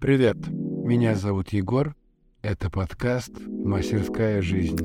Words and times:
Привет, 0.00 0.36
меня 0.46 1.16
зовут 1.16 1.48
Егор. 1.48 1.96
Это 2.40 2.70
подкаст 2.70 3.32
«Мастерская 3.40 4.40
жизнь». 4.42 4.76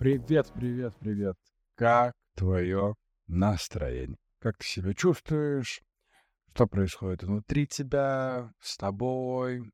Привет, 0.00 0.50
привет, 0.54 0.94
привет. 0.98 1.36
Как 1.74 2.14
твое 2.36 2.94
настроение? 3.26 4.16
Как 4.40 4.56
ты 4.56 4.66
себя 4.66 4.94
чувствуешь? 4.94 5.82
Что 6.54 6.66
происходит 6.66 7.24
внутри 7.24 7.66
тебя, 7.66 8.50
с 8.62 8.78
тобой? 8.78 9.70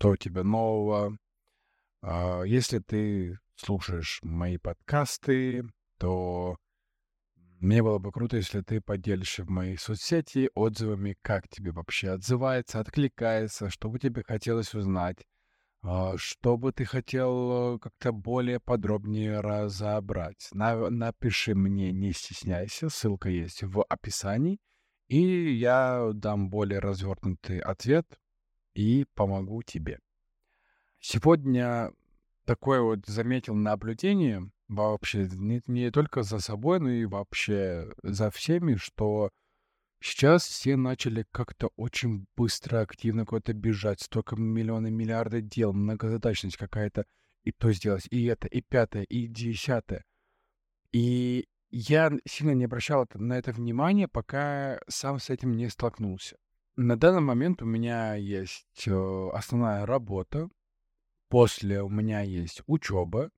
Что 0.00 0.10
у 0.10 0.16
тебя 0.16 0.42
нового? 0.42 1.16
А, 2.02 2.42
Если 2.42 2.80
ты 2.80 3.38
слушаешь 3.56 4.18
мои 4.22 4.58
подкасты, 4.58 5.64
то 5.98 6.56
мне 7.60 7.80
было 7.80 7.98
бы 7.98 8.10
круто, 8.10 8.36
если 8.36 8.60
ты 8.60 8.80
поделишься 8.80 9.44
в 9.44 9.48
моей 9.48 9.78
соцсети 9.78 10.50
отзывами, 10.56 11.16
как 11.22 11.48
тебе 11.48 11.70
вообще 11.70 12.10
отзывается, 12.10 12.80
откликается, 12.80 13.70
что 13.70 13.88
бы 13.88 14.00
тебе 14.00 14.24
хотелось 14.26 14.74
узнать, 14.74 15.24
а, 15.82 16.16
что 16.16 16.56
бы 16.56 16.72
ты 16.72 16.84
хотел 16.84 17.76
э, 17.76 17.78
как-то 17.78 18.10
более 18.10 18.58
подробнее 18.58 19.40
разобрать. 19.40 20.48
На- 20.52 20.90
напиши 20.90 21.54
мне, 21.54 21.92
не 21.92 22.12
стесняйся, 22.12 22.88
ссылка 22.88 23.28
есть 23.28 23.62
в 23.62 23.84
описании, 23.88 24.58
и 25.06 25.52
я 25.54 26.10
дам 26.14 26.50
более 26.50 26.80
развернутый 26.80 27.60
ответ 27.60 28.06
и 28.74 29.06
помогу 29.14 29.62
тебе. 29.62 30.00
Сегодня 31.04 31.90
такое 32.44 32.80
вот 32.80 33.06
заметил 33.06 33.56
наблюдение 33.56 34.48
вообще 34.68 35.28
не, 35.32 35.60
не 35.66 35.90
только 35.90 36.22
за 36.22 36.38
собой, 36.38 36.78
но 36.78 36.90
и 36.90 37.06
вообще 37.06 37.92
за 38.04 38.30
всеми, 38.30 38.76
что 38.76 39.28
сейчас 40.00 40.44
все 40.44 40.76
начали 40.76 41.26
как-то 41.32 41.72
очень 41.74 42.26
быстро, 42.36 42.82
активно 42.82 43.26
куда-то 43.26 43.52
бежать, 43.52 44.00
столько 44.00 44.36
миллионы, 44.36 44.92
миллиарды 44.92 45.40
дел, 45.40 45.72
многозадачность 45.72 46.56
какая-то, 46.56 47.04
и 47.42 47.50
то 47.50 47.72
сделать, 47.72 48.06
и 48.12 48.24
это, 48.26 48.46
и 48.46 48.60
пятое, 48.60 49.02
и 49.02 49.26
десятое. 49.26 50.04
И 50.92 51.48
я 51.72 52.12
сильно 52.24 52.52
не 52.52 52.66
обращал 52.66 53.08
на 53.14 53.36
это 53.36 53.50
внимания, 53.50 54.06
пока 54.06 54.80
сам 54.86 55.18
с 55.18 55.30
этим 55.30 55.56
не 55.56 55.68
столкнулся. 55.68 56.36
На 56.76 56.96
данный 56.96 57.22
момент 57.22 57.60
у 57.60 57.66
меня 57.66 58.14
есть 58.14 58.86
э, 58.86 59.28
основная 59.32 59.84
работа, 59.84 60.48
После 61.32 61.80
у 61.80 61.88
меня 61.88 62.20
есть 62.20 62.60
учеба, 62.66 63.30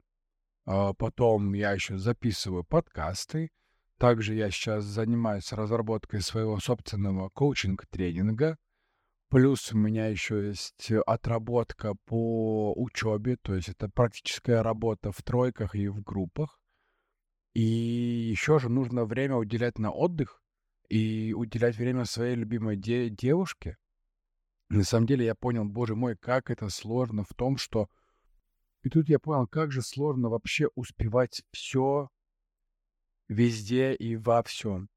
а 0.66 0.94
потом 0.94 1.52
я 1.52 1.70
еще 1.70 1.96
записываю 1.96 2.64
подкасты. 2.64 3.52
Также 3.98 4.34
я 4.34 4.50
сейчас 4.50 4.82
занимаюсь 4.82 5.52
разработкой 5.52 6.20
своего 6.20 6.58
собственного 6.58 7.28
коучинг-тренинга. 7.28 8.56
Плюс 9.28 9.72
у 9.72 9.78
меня 9.78 10.08
еще 10.08 10.44
есть 10.44 10.90
отработка 11.06 11.94
по 12.04 12.72
учебе, 12.76 13.36
то 13.36 13.54
есть 13.54 13.68
это 13.68 13.88
практическая 13.88 14.64
работа 14.64 15.12
в 15.12 15.22
тройках 15.22 15.76
и 15.76 15.86
в 15.86 16.02
группах. 16.02 16.58
И 17.52 17.62
еще 17.62 18.58
же 18.58 18.70
нужно 18.70 19.04
время 19.04 19.36
уделять 19.36 19.78
на 19.78 19.92
отдых 19.92 20.42
и 20.88 21.32
уделять 21.32 21.76
время 21.76 22.06
своей 22.06 22.34
любимой 22.34 22.76
де- 22.76 23.08
девушке. 23.08 23.76
На 24.74 24.82
самом 24.82 25.06
деле 25.06 25.24
я 25.24 25.36
понял, 25.36 25.64
боже 25.64 25.94
мой, 25.94 26.16
как 26.16 26.50
это 26.50 26.68
сложно 26.68 27.22
в 27.22 27.32
том, 27.34 27.58
что... 27.58 27.88
И 28.82 28.88
тут 28.90 29.08
я 29.08 29.20
понял, 29.20 29.46
как 29.46 29.70
же 29.70 29.82
сложно 29.82 30.28
вообще 30.28 30.66
успевать 30.74 31.44
все 31.52 32.10
везде 33.28 33.94
и 33.94 34.16
во 34.16 34.42
всем. 34.42 34.88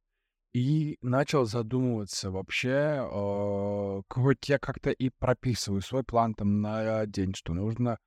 И 0.52 0.98
начал 1.02 1.46
задумываться 1.46 2.32
вообще, 2.32 3.08
э, 3.08 4.02
хоть 4.10 4.50
я 4.50 4.58
как-то 4.58 4.90
и 4.90 5.12
прописываю 5.12 5.82
свой 5.82 6.04
план 6.04 6.34
там 6.34 6.60
на 6.60 7.06
день, 7.06 7.36
что 7.36 7.54
нужно 7.54 8.00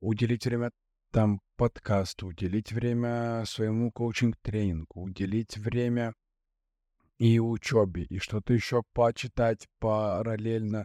уделить 0.00 0.44
время 0.44 0.72
там 1.10 1.40
подкасту, 1.56 2.26
уделить 2.26 2.70
время 2.70 3.44
своему 3.46 3.90
коучинг-тренингу, 3.90 5.00
уделить 5.00 5.56
время 5.56 6.12
и 7.16 7.38
учебе, 7.40 8.04
и 8.04 8.18
что-то 8.18 8.52
еще 8.52 8.82
почитать 8.92 9.66
параллельно 9.78 10.84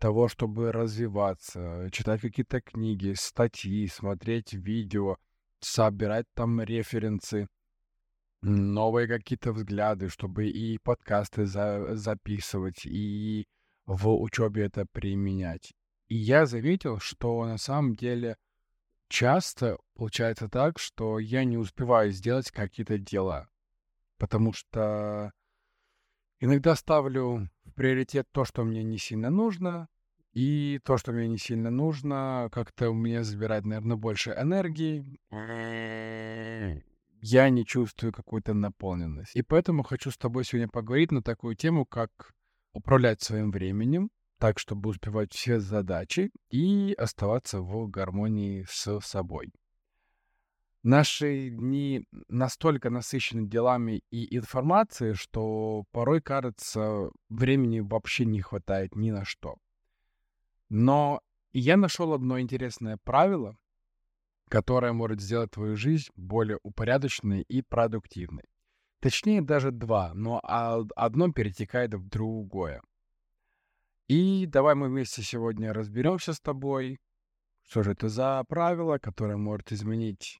того, 0.00 0.28
чтобы 0.28 0.72
развиваться, 0.72 1.88
читать 1.92 2.22
какие-то 2.22 2.60
книги, 2.60 3.12
статьи, 3.16 3.86
смотреть 3.86 4.54
видео, 4.54 5.16
собирать 5.60 6.26
там 6.34 6.60
референсы, 6.62 7.48
новые 8.40 9.06
какие-то 9.06 9.52
взгляды, 9.52 10.08
чтобы 10.08 10.48
и 10.48 10.78
подкасты 10.78 11.44
за- 11.44 11.94
записывать, 11.96 12.86
и 12.86 13.46
в 13.86 14.08
учебе 14.08 14.64
это 14.64 14.86
применять. 14.86 15.74
И 16.08 16.16
я 16.16 16.46
заметил, 16.46 16.98
что 16.98 17.44
на 17.44 17.58
самом 17.58 17.94
деле 17.94 18.36
часто 19.08 19.76
получается 19.94 20.48
так, 20.48 20.78
что 20.78 21.18
я 21.18 21.44
не 21.44 21.58
успеваю 21.58 22.10
сделать 22.10 22.50
какие-то 22.50 22.96
дела, 22.96 23.48
потому 24.16 24.54
что 24.54 25.32
иногда 26.40 26.74
ставлю 26.74 27.48
в 27.64 27.72
приоритет 27.74 28.26
то, 28.32 28.44
что 28.44 28.64
мне 28.64 28.82
не 28.82 28.98
сильно 28.98 29.30
нужно, 29.30 29.88
и 30.32 30.80
то, 30.84 30.96
что 30.96 31.12
мне 31.12 31.28
не 31.28 31.38
сильно 31.38 31.70
нужно, 31.70 32.48
как-то 32.52 32.90
у 32.90 32.94
меня 32.94 33.22
забирает, 33.24 33.64
наверное, 33.64 33.96
больше 33.96 34.30
энергии. 34.30 35.04
Я 37.22 37.50
не 37.50 37.66
чувствую 37.66 38.12
какую-то 38.12 38.54
наполненность. 38.54 39.36
И 39.36 39.42
поэтому 39.42 39.82
хочу 39.82 40.10
с 40.10 40.16
тобой 40.16 40.44
сегодня 40.44 40.68
поговорить 40.68 41.12
на 41.12 41.22
такую 41.22 41.54
тему, 41.54 41.84
как 41.84 42.10
управлять 42.72 43.20
своим 43.20 43.50
временем, 43.50 44.10
так, 44.38 44.58
чтобы 44.58 44.90
успевать 44.90 45.32
все 45.34 45.60
задачи 45.60 46.30
и 46.50 46.94
оставаться 46.96 47.60
в 47.60 47.90
гармонии 47.90 48.64
с 48.68 49.00
собой. 49.00 49.52
Наши 50.82 51.50
дни 51.50 52.06
настолько 52.28 52.88
насыщены 52.88 53.46
делами 53.46 54.02
и 54.10 54.34
информацией, 54.36 55.12
что 55.12 55.84
порой 55.92 56.22
кажется, 56.22 57.10
времени 57.28 57.80
вообще 57.80 58.24
не 58.24 58.40
хватает 58.40 58.96
ни 58.96 59.10
на 59.10 59.26
что. 59.26 59.56
Но 60.70 61.20
я 61.52 61.76
нашел 61.76 62.14
одно 62.14 62.40
интересное 62.40 62.96
правило, 63.04 63.58
которое 64.48 64.92
может 64.92 65.20
сделать 65.20 65.50
твою 65.50 65.76
жизнь 65.76 66.08
более 66.16 66.58
упорядоченной 66.62 67.42
и 67.42 67.60
продуктивной. 67.60 68.44
Точнее, 69.00 69.42
даже 69.42 69.72
два, 69.72 70.14
но 70.14 70.40
одно 70.42 71.30
перетекает 71.30 71.92
в 71.92 72.08
другое. 72.08 72.82
И 74.08 74.46
давай 74.46 74.74
мы 74.74 74.88
вместе 74.88 75.22
сегодня 75.22 75.74
разберемся 75.74 76.32
с 76.32 76.40
тобой, 76.40 77.00
что 77.68 77.82
же 77.82 77.92
это 77.92 78.08
за 78.08 78.42
правило, 78.48 78.98
которое 78.98 79.36
может 79.36 79.72
изменить, 79.72 80.39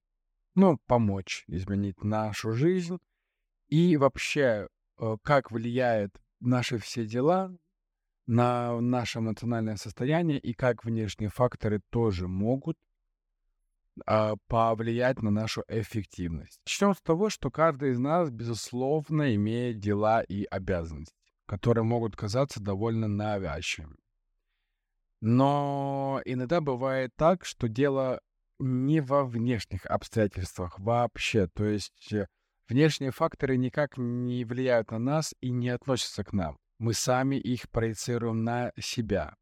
ну, 0.54 0.78
помочь 0.86 1.44
изменить 1.46 2.02
нашу 2.02 2.52
жизнь, 2.52 2.98
и 3.68 3.96
вообще, 3.96 4.68
э, 4.98 5.16
как 5.22 5.50
влияет 5.50 6.10
наши 6.40 6.78
все 6.78 7.06
дела 7.06 7.54
на 8.26 8.80
наше 8.80 9.18
эмоциональное 9.18 9.76
состояние, 9.76 10.38
и 10.38 10.52
как 10.52 10.84
внешние 10.84 11.30
факторы 11.30 11.80
тоже 11.90 12.28
могут 12.28 12.76
а, 14.06 14.36
повлиять 14.46 15.22
на 15.22 15.30
нашу 15.30 15.64
эффективность. 15.68 16.60
Начнем 16.64 16.94
с 16.94 17.00
того, 17.00 17.28
что 17.28 17.50
каждый 17.50 17.90
из 17.90 17.98
нас, 17.98 18.30
безусловно, 18.30 19.34
имеет 19.34 19.78
дела 19.78 20.22
и 20.22 20.44
обязанности, 20.44 21.14
которые 21.46 21.84
могут 21.84 22.16
казаться 22.16 22.60
довольно 22.60 23.08
навязчивыми. 23.08 23.96
Но 25.20 26.22
иногда 26.24 26.60
бывает 26.60 27.12
так, 27.16 27.44
что 27.44 27.68
дело 27.68 28.20
не 28.60 29.00
во 29.00 29.24
внешних 29.24 29.86
обстоятельствах 29.86 30.78
вообще. 30.78 31.48
То 31.48 31.64
есть 31.64 32.12
э, 32.12 32.26
внешние 32.68 33.10
факторы 33.10 33.56
никак 33.56 33.96
не 33.96 34.44
влияют 34.44 34.90
на 34.90 34.98
нас 34.98 35.34
и 35.40 35.50
не 35.50 35.70
относятся 35.70 36.24
к 36.24 36.32
нам. 36.32 36.58
Мы 36.78 36.94
сами 36.94 37.36
их 37.36 37.68
проецируем 37.70 38.44
на 38.44 38.72
себя. 38.78 39.34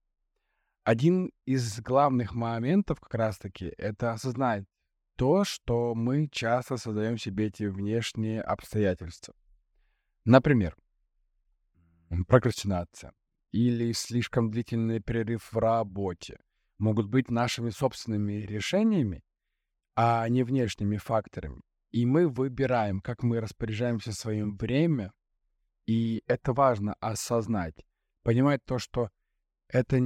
Один 0.85 1.31
из 1.45 1.81
главных 1.81 2.35
моментов 2.35 3.01
как 3.01 3.15
раз-таки 3.15 3.75
это 3.77 4.13
осознать 4.13 4.65
то, 5.17 5.45
что 5.45 5.95
мы 5.95 6.29
часто 6.29 6.77
создаем 6.77 7.19
себе 7.19 7.49
эти 7.49 7.65
внешние 7.65 8.41
обстоятельства. 8.41 9.35
Например, 10.25 10.77
прокрастинация 12.27 13.13
или 13.51 13.93
слишком 13.93 14.51
длительный 14.51 15.01
перерыв 15.01 15.53
в 15.53 15.59
работе 15.59 16.39
могут 16.79 17.07
быть 17.07 17.31
нашими 17.31 17.71
собственными 17.71 18.35
решениями, 18.35 19.23
а 19.97 20.29
не 20.29 20.43
внешними 20.45 20.97
факторами. 20.97 21.61
И 21.91 22.07
мы 22.07 22.29
выбираем, 22.29 23.01
как 23.01 23.23
мы 23.23 23.41
распоряжаемся 23.41 24.13
своим 24.13 24.57
время, 24.57 25.13
и 25.87 26.23
это 26.27 26.53
важно 26.53 26.95
осознать, 27.01 27.75
понимать 28.23 28.65
то, 28.65 28.79
что 28.79 29.11
Это 29.71 30.01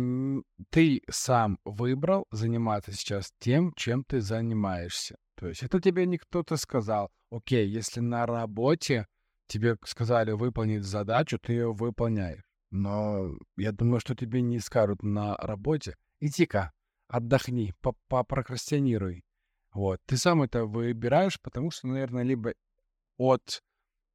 ты 0.71 1.03
сам 1.09 1.59
выбрал 1.65 2.27
заниматься 2.33 2.93
сейчас 2.93 3.33
тем, 3.39 3.73
чем 3.77 4.03
ты 4.03 4.21
занимаешься. 4.21 5.17
То 5.37 5.47
есть 5.47 5.63
это 5.63 5.81
тебе 5.81 6.05
не 6.07 6.19
кто-то 6.19 6.57
сказал, 6.57 7.13
окей, 7.31 7.69
если 7.69 8.01
на 8.01 8.27
работе 8.27 9.07
тебе 9.47 9.77
сказали 9.85 10.33
выполнить 10.33 10.83
задачу, 10.83 11.39
ты 11.39 11.53
ее 11.53 11.73
выполняешь. 11.73 12.43
Но 12.71 13.37
я 13.57 13.71
думаю, 13.71 14.01
что 14.01 14.17
тебе 14.17 14.43
не 14.43 14.59
скажут 14.59 15.03
на 15.03 15.37
работе, 15.37 15.95
иди-ка, 16.23 16.73
отдохни, 17.09 17.75
попрокрастинируй. 18.09 19.25
Вот. 19.73 20.01
Ты 20.07 20.17
сам 20.17 20.43
это 20.43 20.65
выбираешь, 20.65 21.41
потому 21.41 21.71
что, 21.71 21.89
наверное, 21.89 22.23
либо 22.23 22.55
от 23.17 23.63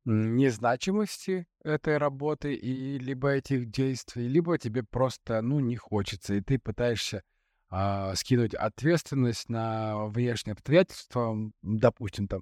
незначимости 0.06 1.48
этой 1.63 1.98
работы 1.98 2.54
и 2.54 2.98
либо 2.98 3.30
этих 3.30 3.69
действий, 3.69 4.27
либо 4.27 4.57
тебе 4.57 4.83
просто, 4.83 5.42
ну, 5.42 5.59
не 5.59 5.75
хочется, 5.75 6.36
и 6.36 6.42
ты 6.42 6.57
пытаешься 6.57 7.24
а, 7.69 8.15
скинуть 8.15 8.54
ответственность 8.54 9.50
на 9.50 10.06
внешние 10.06 10.54
обстоятельства, 10.54 11.36
допустим, 11.62 12.30
там, 12.30 12.42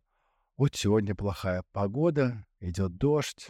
вот 0.57 0.75
сегодня 0.75 1.15
плохая 1.15 1.63
погода, 1.71 2.45
идет 2.59 2.97
дождь, 2.97 3.49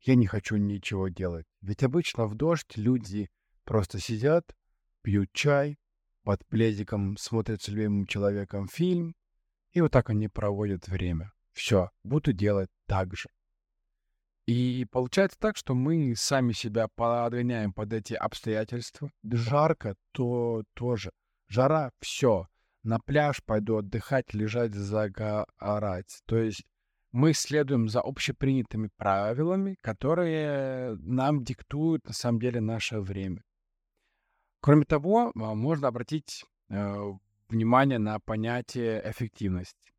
я 0.00 0.14
не 0.14 0.26
хочу 0.26 0.56
ничего 0.56 1.08
делать. 1.08 1.46
Ведь 1.60 1.82
обычно 1.82 2.24
в 2.24 2.34
дождь 2.34 2.76
люди 2.76 3.28
просто 3.64 4.00
сидят, 4.00 4.56
пьют 5.02 5.30
чай, 5.32 5.78
под 6.22 6.46
пледиком 6.46 7.16
смотрят 7.16 7.62
с 7.62 7.68
любимым 7.68 8.06
человеком 8.06 8.68
фильм, 8.68 9.14
и 9.72 9.80
вот 9.80 9.92
так 9.92 10.10
они 10.10 10.28
проводят 10.28 10.88
время. 10.88 11.32
Все, 11.52 11.90
буду 12.02 12.32
делать 12.32 12.70
так 12.86 13.14
же. 13.16 13.28
И 14.46 14.84
получается 14.90 15.38
так, 15.38 15.56
что 15.56 15.74
мы 15.74 16.14
сами 16.16 16.52
себя 16.52 16.88
подгоняем 16.88 17.72
под 17.72 17.92
эти 17.92 18.14
обстоятельства. 18.14 19.12
Жарко, 19.22 19.94
то 20.12 20.64
тоже. 20.74 21.12
Жара, 21.48 21.92
все. 22.00 22.48
На 22.82 22.98
пляж 22.98 23.42
пойду 23.44 23.76
отдыхать, 23.76 24.34
лежать, 24.34 24.74
загорать. 24.74 26.22
То 26.26 26.36
есть 26.38 26.64
мы 27.12 27.32
следуем 27.32 27.88
за 27.88 28.00
общепринятыми 28.00 28.90
правилами, 28.96 29.76
которые 29.82 30.96
нам 30.96 31.44
диктуют 31.44 32.06
на 32.06 32.12
самом 32.12 32.40
деле 32.40 32.60
наше 32.60 33.00
время. 33.00 33.42
Кроме 34.60 34.84
того, 34.84 35.32
а, 35.34 35.54
можно 35.54 35.88
обратить 35.88 36.44
э, 36.68 37.12
внимание 37.48 37.98
на 37.98 38.18
понятие 38.20 39.02
эффективность, 39.04 39.92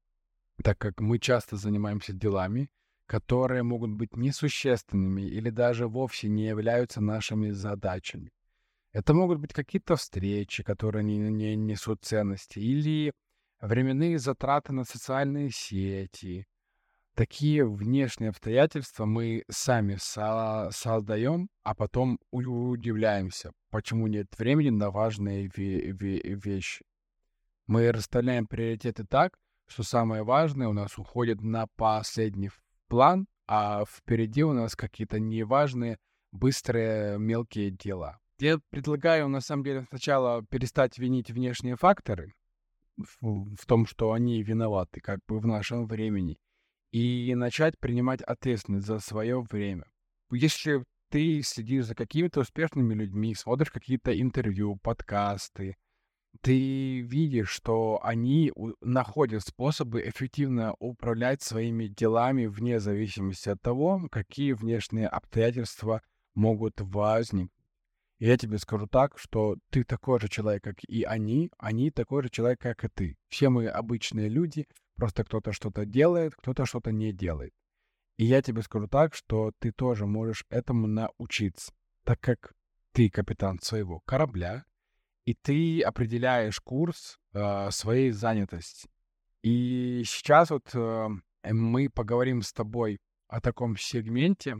так 0.63 0.77
как 0.77 0.99
мы 0.99 1.17
часто 1.17 1.57
занимаемся 1.57 2.13
делами, 2.13 2.69
которые 3.07 3.63
могут 3.63 3.91
быть 3.91 4.15
несущественными 4.15 5.23
или 5.23 5.49
даже 5.49 5.87
вовсе 5.87 6.29
не 6.29 6.45
являются 6.47 7.01
нашими 7.01 7.49
задачами. 7.49 8.31
Это 8.93 9.13
могут 9.13 9.39
быть 9.39 9.53
какие-то 9.53 9.95
встречи, 9.95 10.63
которые 10.63 11.03
не, 11.03 11.17
не 11.17 11.55
несут 11.55 12.03
ценности, 12.03 12.59
или 12.59 13.13
временные 13.61 14.19
затраты 14.19 14.73
на 14.73 14.83
социальные 14.83 15.49
сети. 15.51 16.45
Такие 17.15 17.65
внешние 17.67 18.29
обстоятельства 18.29 19.05
мы 19.05 19.43
сами 19.49 19.97
со 19.99 20.69
создаем, 20.71 21.49
а 21.63 21.75
потом 21.75 22.19
удивляемся, 22.31 23.51
почему 23.69 24.07
нет 24.07 24.27
времени 24.37 24.69
на 24.69 24.91
важные 24.91 25.49
ве 25.53 25.91
ве 25.91 26.21
вещи. 26.23 26.85
Мы 27.67 27.91
расставляем 27.91 28.47
приоритеты 28.47 29.05
так, 29.05 29.37
что 29.67 29.83
самое 29.83 30.23
важное 30.23 30.67
у 30.67 30.73
нас 30.73 30.97
уходит 30.97 31.41
на 31.41 31.67
последний 31.75 32.49
план, 32.87 33.27
а 33.47 33.83
впереди 33.85 34.43
у 34.43 34.53
нас 34.53 34.75
какие-то 34.75 35.19
неважные, 35.19 35.97
быстрые, 36.31 37.19
мелкие 37.19 37.71
дела. 37.71 38.19
Я 38.39 38.59
предлагаю, 38.69 39.27
на 39.27 39.41
самом 39.41 39.63
деле, 39.63 39.85
сначала 39.89 40.43
перестать 40.45 40.97
винить 40.97 41.29
внешние 41.29 41.75
факторы 41.75 42.33
в, 42.97 43.55
в 43.55 43.65
том, 43.65 43.85
что 43.85 44.13
они 44.13 44.41
виноваты 44.41 45.01
как 45.01 45.19
бы 45.27 45.39
в 45.39 45.45
нашем 45.45 45.85
времени, 45.85 46.39
и 46.91 47.33
начать 47.35 47.79
принимать 47.79 48.21
ответственность 48.21 48.87
за 48.87 48.99
свое 48.99 49.41
время. 49.41 49.85
Если 50.31 50.83
ты 51.09 51.41
следишь 51.43 51.85
за 51.85 51.95
какими-то 51.95 52.41
успешными 52.41 52.93
людьми, 52.93 53.35
смотришь 53.35 53.71
какие-то 53.71 54.19
интервью, 54.19 54.77
подкасты, 54.77 55.75
ты 56.39 57.01
видишь, 57.01 57.49
что 57.49 57.99
они 58.03 58.53
находят 58.79 59.43
способы 59.43 60.01
эффективно 60.07 60.75
управлять 60.79 61.41
своими 61.41 61.87
делами 61.87 62.45
вне 62.45 62.79
зависимости 62.79 63.49
от 63.49 63.61
того, 63.61 64.07
какие 64.09 64.53
внешние 64.53 65.07
обстоятельства 65.07 66.01
могут 66.33 66.79
возникнуть. 66.79 67.51
И 68.19 68.27
я 68.27 68.37
тебе 68.37 68.59
скажу 68.59 68.87
так, 68.87 69.17
что 69.17 69.57
ты 69.71 69.83
такой 69.83 70.19
же 70.19 70.29
человек, 70.29 70.63
как 70.63 70.75
и 70.87 71.03
они, 71.03 71.51
они 71.57 71.89
такой 71.89 72.23
же 72.23 72.29
человек, 72.29 72.61
как 72.61 72.83
и 72.85 72.87
ты. 72.87 73.17
Все 73.29 73.49
мы 73.49 73.67
обычные 73.67 74.29
люди, 74.29 74.67
просто 74.95 75.23
кто-то 75.23 75.53
что-то 75.53 75.85
делает, 75.85 76.35
кто-то 76.35 76.65
что-то 76.65 76.91
не 76.91 77.11
делает. 77.11 77.53
И 78.17 78.25
я 78.25 78.41
тебе 78.41 78.61
скажу 78.61 78.87
так, 78.87 79.15
что 79.15 79.51
ты 79.59 79.71
тоже 79.71 80.05
можешь 80.05 80.45
этому 80.49 80.87
научиться, 80.87 81.71
так 82.03 82.19
как 82.19 82.53
ты 82.91 83.09
капитан 83.09 83.59
своего 83.59 84.01
корабля, 84.01 84.65
и 85.25 85.33
ты 85.33 85.81
определяешь 85.81 86.59
курс 86.59 87.19
э, 87.33 87.71
своей 87.71 88.11
занятости. 88.11 88.89
И 89.43 90.03
сейчас 90.05 90.51
вот 90.51 90.69
э, 90.73 91.09
мы 91.43 91.89
поговорим 91.89 92.41
с 92.41 92.53
тобой 92.53 92.99
о 93.27 93.39
таком 93.41 93.77
сегменте, 93.77 94.57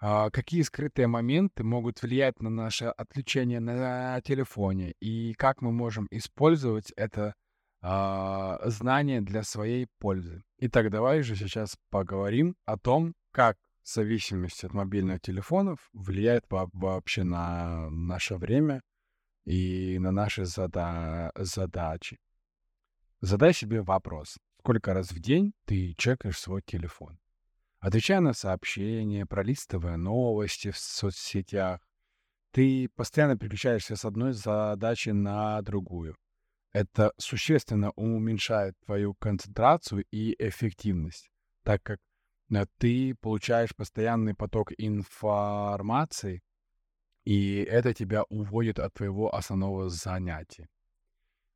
э, 0.00 0.30
какие 0.32 0.62
скрытые 0.62 1.06
моменты 1.06 1.62
могут 1.62 2.02
влиять 2.02 2.40
на 2.40 2.50
наше 2.50 2.86
отвлечение 2.86 3.60
на 3.60 4.20
телефоне 4.22 4.94
и 5.00 5.34
как 5.34 5.62
мы 5.62 5.72
можем 5.72 6.06
использовать 6.10 6.90
это 6.96 7.34
э, 7.82 8.58
знание 8.64 9.20
для 9.20 9.42
своей 9.42 9.86
пользы. 9.98 10.42
Итак, 10.58 10.90
давай 10.90 11.22
же 11.22 11.36
сейчас 11.36 11.76
поговорим 11.90 12.56
о 12.64 12.78
том, 12.78 13.14
как 13.32 13.56
зависимость 13.84 14.64
от 14.64 14.72
мобильных 14.72 15.20
телефонов 15.20 15.88
влияет 15.92 16.44
вообще 16.48 17.24
на 17.24 17.90
наше 17.90 18.36
время 18.36 18.82
и 19.44 19.98
на 19.98 20.12
наши 20.12 20.44
зада 20.44 21.32
задачи. 21.36 22.18
Задай 23.20 23.52
себе 23.52 23.82
вопрос, 23.82 24.38
сколько 24.60 24.94
раз 24.94 25.10
в 25.12 25.20
день 25.20 25.52
ты 25.64 25.94
чекаешь 25.96 26.38
свой 26.38 26.62
телефон. 26.62 27.18
Отвечая 27.80 28.20
на 28.20 28.32
сообщения, 28.32 29.26
пролистывая 29.26 29.96
новости 29.96 30.70
в 30.70 30.78
соцсетях, 30.78 31.80
ты 32.52 32.88
постоянно 32.94 33.36
переключаешься 33.36 33.96
с 33.96 34.04
одной 34.04 34.32
задачи 34.32 35.10
на 35.10 35.60
другую. 35.62 36.16
Это 36.72 37.12
существенно 37.18 37.90
уменьшает 37.96 38.74
твою 38.86 39.14
концентрацию 39.14 40.04
и 40.10 40.34
эффективность, 40.38 41.30
так 41.64 41.82
как 41.82 41.98
э, 42.50 42.64
ты 42.78 43.14
получаешь 43.14 43.76
постоянный 43.76 44.34
поток 44.34 44.72
информации, 44.78 46.42
и 47.24 47.58
это 47.58 47.92
тебя 47.92 48.22
уводит 48.24 48.78
от 48.78 48.94
твоего 48.94 49.34
основного 49.34 49.90
занятия. 49.90 50.68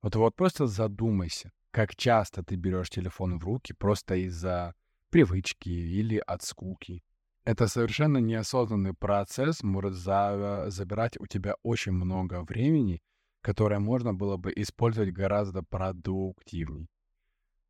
Вот, 0.02 0.14
вот 0.16 0.36
просто 0.36 0.66
задумайся, 0.66 1.50
как 1.70 1.96
часто 1.96 2.44
ты 2.44 2.56
берешь 2.56 2.90
телефон 2.90 3.38
в 3.38 3.44
руки 3.44 3.72
просто 3.72 4.14
из-за 4.16 4.74
привычки 5.10 5.70
или 5.70 6.18
от 6.18 6.42
скуки. 6.42 7.02
Это 7.44 7.68
совершенно 7.68 8.18
неосознанный 8.18 8.92
процесс 8.92 9.62
может 9.62 9.94
за 9.94 10.66
забирать 10.68 11.18
у 11.18 11.26
тебя 11.26 11.54
очень 11.62 11.92
много 11.92 12.42
времени, 12.42 13.00
которое 13.40 13.78
можно 13.78 14.14
было 14.14 14.36
бы 14.36 14.52
использовать 14.54 15.12
гораздо 15.12 15.62
продуктивнее. 15.62 16.88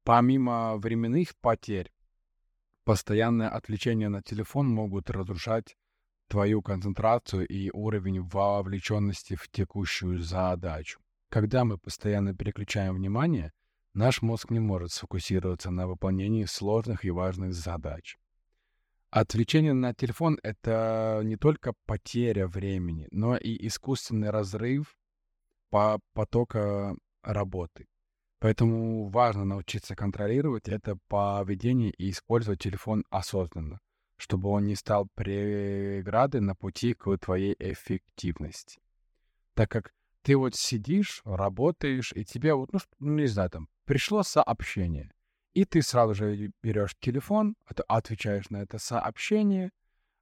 Помимо 0.04 0.76
временных 0.76 1.36
потерь, 1.40 1.92
постоянное 2.84 3.48
отвлечение 3.48 4.08
на 4.08 4.22
телефон 4.22 4.68
могут 4.68 5.10
разрушать 5.10 5.76
твою 6.28 6.62
концентрацию 6.62 7.46
и 7.46 7.70
уровень 7.72 8.20
вовлеченности 8.22 9.34
в 9.34 9.48
текущую 9.50 10.18
задачу. 10.20 11.00
Когда 11.28 11.64
мы 11.64 11.78
постоянно 11.78 12.34
переключаем 12.34 12.94
внимание, 12.94 13.52
наш 13.94 14.22
мозг 14.22 14.50
не 14.50 14.60
может 14.60 14.92
сфокусироваться 14.92 15.70
на 15.70 15.86
выполнении 15.86 16.44
сложных 16.44 17.04
и 17.04 17.10
важных 17.10 17.52
задач. 17.52 18.16
Отвлечение 19.10 19.72
на 19.72 19.94
телефон— 19.94 20.38
это 20.42 21.20
не 21.24 21.36
только 21.36 21.72
потеря 21.86 22.46
времени, 22.46 23.08
но 23.10 23.36
и 23.36 23.66
искусственный 23.66 24.30
разрыв 24.30 24.96
по 25.70 26.00
потока 26.14 26.96
работы. 27.22 27.86
Поэтому 28.38 29.08
важно 29.08 29.44
научиться 29.44 29.96
контролировать 29.96 30.68
это 30.68 30.98
поведение 31.08 31.90
и 31.90 32.10
использовать 32.10 32.60
телефон 32.60 33.04
осознанно 33.10 33.80
чтобы 34.16 34.48
он 34.48 34.64
не 34.64 34.74
стал 34.74 35.08
преградой 35.14 36.40
на 36.40 36.54
пути 36.54 36.94
к 36.94 37.16
твоей 37.18 37.54
эффективности. 37.58 38.80
Так 39.54 39.70
как 39.70 39.92
ты 40.22 40.36
вот 40.36 40.54
сидишь, 40.54 41.22
работаешь, 41.24 42.12
и 42.14 42.24
тебе 42.24 42.54
вот, 42.54 42.72
ну, 42.72 42.80
ну 42.98 43.12
не 43.14 43.26
знаю, 43.26 43.50
там, 43.50 43.68
пришло 43.84 44.22
сообщение, 44.22 45.12
и 45.54 45.64
ты 45.64 45.82
сразу 45.82 46.14
же 46.14 46.50
берешь 46.62 46.96
телефон, 46.98 47.56
отвечаешь 47.88 48.50
на 48.50 48.58
это 48.58 48.78
сообщение, 48.78 49.70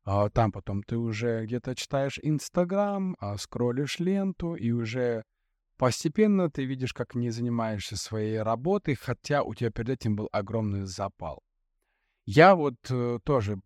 а 0.04 0.28
там 0.28 0.52
потом 0.52 0.82
ты 0.82 0.96
уже 0.98 1.46
где-то 1.46 1.74
читаешь 1.74 2.18
Инстаграм, 2.22 3.16
а 3.18 3.38
скроллишь 3.38 3.98
ленту, 3.98 4.54
и 4.54 4.70
уже 4.70 5.24
постепенно 5.76 6.50
ты 6.50 6.64
видишь, 6.64 6.92
как 6.92 7.14
не 7.14 7.30
занимаешься 7.30 7.96
своей 7.96 8.38
работой, 8.40 8.94
хотя 8.94 9.42
у 9.42 9.54
тебя 9.54 9.70
перед 9.70 9.90
этим 9.90 10.16
был 10.16 10.28
огромный 10.32 10.82
запал. 10.82 11.42
Я 12.26 12.54
вот 12.54 12.76
э, 12.90 13.18
тоже 13.24 13.60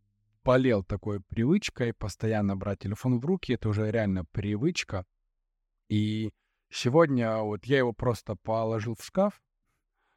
болел 0.45 0.83
такой 0.83 1.21
привычкой 1.21 1.93
постоянно 1.93 2.57
брать 2.57 2.81
телефон 2.81 3.21
в 3.21 3.25
руки. 3.25 3.53
Это 3.53 3.69
уже 3.69 3.91
реально 3.91 4.25
привычка. 4.25 5.05
И 5.89 6.31
сегодня 6.71 7.39
вот 7.39 7.65
я 7.67 7.79
его 7.79 7.93
просто 7.93 8.35
положил 8.37 8.95
в 8.95 9.05
шкаф, 9.05 9.41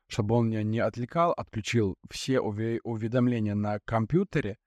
чтобы 0.08 0.36
он 0.36 0.50
меня 0.50 0.64
не 0.64 0.80
отвлекал, 0.80 1.32
отключил 1.32 1.98
все 2.10 2.40
уведомления 2.40 3.56
на 3.56 3.80
компьютере 3.80 4.58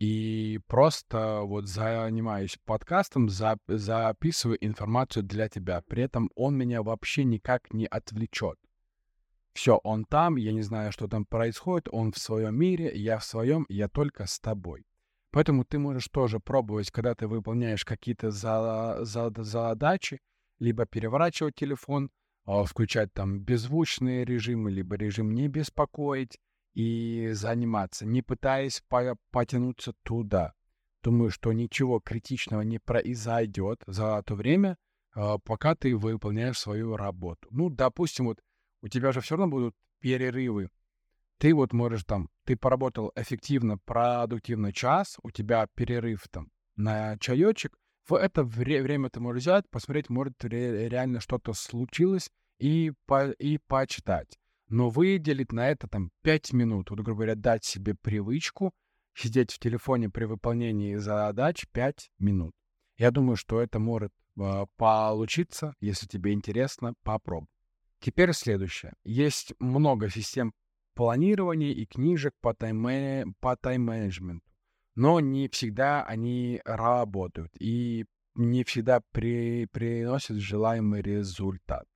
и 0.00 0.58
просто 0.66 1.42
вот 1.42 1.68
занимаюсь 1.68 2.58
подкастом, 2.64 3.28
за, 3.28 3.58
записываю 3.68 4.56
информацию 4.64 5.22
для 5.22 5.48
тебя. 5.48 5.82
При 5.82 6.02
этом 6.02 6.30
он 6.34 6.56
меня 6.56 6.82
вообще 6.82 7.22
никак 7.22 7.72
не 7.74 7.86
отвлечет. 7.86 8.58
Все, 9.52 9.76
он 9.84 10.06
там, 10.06 10.36
я 10.36 10.52
не 10.52 10.62
знаю, 10.62 10.90
что 10.90 11.06
там 11.06 11.26
происходит, 11.26 11.88
он 11.92 12.12
в 12.12 12.18
своем 12.18 12.56
мире, 12.56 12.90
я 12.94 13.18
в 13.18 13.24
своем, 13.24 13.66
я 13.68 13.88
только 13.88 14.26
с 14.26 14.40
тобой. 14.40 14.86
Поэтому 15.32 15.64
ты 15.64 15.78
можешь 15.78 16.08
тоже 16.08 16.40
пробовать, 16.40 16.90
когда 16.90 17.14
ты 17.14 17.28
выполняешь 17.28 17.84
какие-то 17.84 18.30
за, 18.30 19.00
за, 19.02 19.30
задачи, 19.36 20.18
либо 20.58 20.86
переворачивать 20.86 21.56
телефон, 21.56 22.10
а, 22.46 22.64
включать 22.64 23.12
там 23.12 23.40
беззвучные 23.40 24.24
режимы, 24.24 24.70
либо 24.70 24.96
режим 24.96 25.34
не 25.34 25.48
беспокоить 25.48 26.38
и 26.74 27.30
заниматься, 27.32 28.06
не 28.06 28.22
пытаясь 28.22 28.82
по 28.88 29.16
потянуться 29.30 29.92
туда. 30.02 30.54
Думаю, 31.02 31.30
что 31.30 31.52
ничего 31.52 32.00
критичного 32.00 32.60
не 32.62 32.78
произойдет 32.78 33.82
за 33.86 34.22
то 34.22 34.34
время, 34.34 34.76
а, 35.14 35.38
пока 35.38 35.74
ты 35.74 35.96
выполняешь 35.96 36.58
свою 36.58 36.96
работу. 36.96 37.48
Ну, 37.50 37.70
допустим, 37.70 38.26
вот 38.26 38.40
у 38.82 38.88
тебя 38.88 39.12
же 39.12 39.20
все 39.20 39.36
равно 39.36 39.50
будут 39.50 39.74
перерывы. 40.00 40.70
Ты 41.38 41.54
вот 41.54 41.72
можешь 41.72 42.04
там, 42.04 42.28
ты 42.44 42.56
поработал 42.56 43.12
эффективно, 43.16 43.78
продуктивно 43.78 44.72
час, 44.72 45.16
у 45.22 45.30
тебя 45.30 45.66
перерыв 45.74 46.28
там 46.28 46.50
на 46.76 47.16
чаечек, 47.18 47.76
в 48.06 48.14
это 48.14 48.42
вре- 48.42 48.82
время 48.82 49.08
ты 49.08 49.20
можешь 49.20 49.42
взять, 49.42 49.68
посмотреть, 49.70 50.10
может 50.10 50.44
ре- 50.44 50.88
реально 50.88 51.20
что-то 51.20 51.52
случилось 51.52 52.30
и, 52.58 52.92
по- 53.06 53.30
и 53.30 53.58
почитать. 53.58 54.38
Но 54.70 54.88
выделить 54.88 55.52
на 55.52 55.68
это 55.68 55.88
там 55.88 56.10
5 56.22 56.52
минут, 56.52 56.90
вот, 56.90 57.00
грубо 57.00 57.18
говоря, 57.18 57.34
дать 57.34 57.64
себе 57.64 57.94
привычку 57.94 58.72
сидеть 59.14 59.50
в 59.52 59.58
телефоне 59.58 60.08
при 60.08 60.24
выполнении 60.24 60.96
задач 60.96 61.66
5 61.72 62.10
минут. 62.18 62.54
Я 62.96 63.10
думаю, 63.10 63.36
что 63.36 63.60
это 63.60 63.78
может 63.78 64.12
э, 64.38 64.66
получиться, 64.76 65.74
если 65.80 66.06
тебе 66.06 66.32
интересно, 66.32 66.94
попробуй. 67.02 67.48
Теперь 67.98 68.32
следующее. 68.32 68.94
Есть 69.04 69.52
много 69.58 70.08
систем 70.08 70.54
планирования 70.94 71.72
и 71.72 71.84
книжек 71.84 72.34
по 72.40 72.54
тайм-менеджменту, 72.54 73.34
по 73.40 73.56
тайм 73.56 74.42
но 74.94 75.20
не 75.20 75.48
всегда 75.48 76.04
они 76.04 76.60
работают 76.64 77.52
и 77.58 78.06
не 78.34 78.64
всегда 78.64 79.00
при, 79.12 79.66
приносят 79.66 80.36
желаемый 80.36 81.02
результат. 81.02 81.86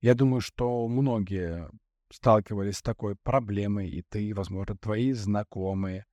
Я 0.00 0.14
думаю, 0.14 0.40
что 0.40 0.86
многие 0.86 1.70
сталкивались 2.10 2.78
с 2.78 2.82
такой 2.82 3.16
проблемой, 3.16 3.90
и 3.90 4.02
ты, 4.02 4.32
возможно, 4.34 4.76
твои 4.76 5.12
знакомые. 5.12 6.06